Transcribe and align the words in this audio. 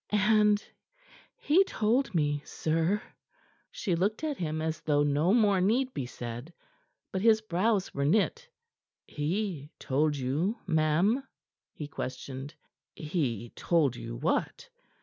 And 0.09 0.65
he 1.37 1.63
told 1.63 2.15
me, 2.15 2.41
sir." 2.43 3.03
She 3.69 3.95
looked 3.95 4.23
at 4.23 4.37
him 4.39 4.59
as 4.59 4.81
though 4.81 5.03
no 5.03 5.31
more 5.31 5.61
need 5.61 5.93
be 5.93 6.07
said. 6.07 6.51
But 7.11 7.21
his 7.21 7.39
brows 7.41 7.93
were 7.93 8.03
knit. 8.03 8.49
"He 9.07 9.69
told 9.77 10.17
you, 10.17 10.57
ma'am?" 10.65 11.23
he 11.71 11.87
questioned. 11.87 12.55
"He 12.95 13.51
told 13.55 13.95
you 13.95 14.15
what?" 14.15 14.69